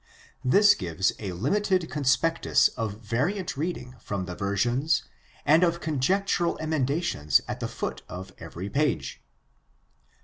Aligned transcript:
This 0.43 0.73
gives 0.73 1.11
a 1.19 1.31
limited 1.33 1.87
conspectus 1.91 2.69
of 2.75 3.01
variant 3.01 3.55
reading 3.55 3.93
from 4.01 4.25
the 4.25 4.33
versions 4.33 5.03
and 5.45 5.63
of 5.63 5.79
conjectural 5.79 6.57
emendations 6.59 7.39
at 7.47 7.59
the 7.59 7.67
foot 7.67 8.01
of 8.09 8.33
every 8.39 8.67
page. 8.67 9.21